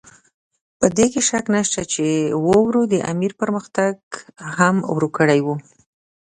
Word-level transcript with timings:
په 0.79 0.85
دې 0.97 1.05
کې 1.13 1.21
شک 1.29 1.45
نشته 1.55 1.81
چې 1.93 2.05
واورو 2.45 2.81
د 2.93 2.95
امیر 3.11 3.31
پرمختګ 3.41 3.95
هم 4.57 4.75
ورو 4.95 5.09
کړی 5.17 5.39
وو. 5.45 5.55